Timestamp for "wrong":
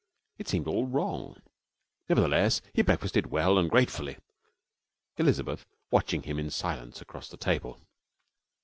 0.87-1.39